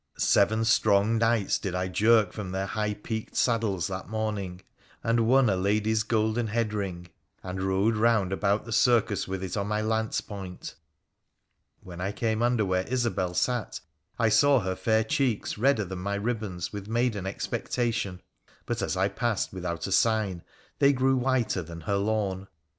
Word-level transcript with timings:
Seven 0.17 0.65
strong 0.65 1.19
knights 1.19 1.59
did 1.59 1.75
I 1.75 1.87
jerk 1.87 2.33
from 2.33 2.49
their 2.51 2.65
high 2.65 2.95
peaked 2.95 3.35
saddles 3.35 3.85
that 3.85 4.09
morning, 4.09 4.61
and 5.03 5.27
won 5.27 5.47
a 5.47 5.55
lady's 5.55 6.01
golden 6.01 6.47
head 6.47 6.73
ring, 6.73 7.09
and 7.43 7.61
rode 7.61 7.95
round 7.95 8.33
about 8.33 8.65
the 8.65 8.71
circus 8.71 9.27
with 9.27 9.43
it 9.43 9.55
on 9.55 9.67
my 9.67 9.79
lance 9.79 10.19
point. 10.19 10.73
When 11.81 12.01
I 12.01 12.11
came 12.13 12.41
under 12.41 12.65
where 12.65 12.91
Isobel 12.91 13.35
sat, 13.35 13.79
I 14.17 14.29
saw 14.29 14.61
her 14.61 14.75
fair 14.75 15.03
cheeks 15.03 15.59
redder 15.59 15.85
than 15.85 15.99
my 15.99 16.15
ribbons 16.15 16.73
with 16.73 16.87
maiden 16.87 17.27
expectation; 17.27 18.23
but, 18.65 18.81
as 18.81 18.97
I 18.97 19.07
passed 19.07 19.53
without 19.53 19.85
a 19.85 19.91
sign, 19.91 20.41
they 20.79 20.93
grew 20.93 21.15
whiter 21.15 21.61
than 21.61 21.81
her 21.81 21.97
lawn. 21.97 22.47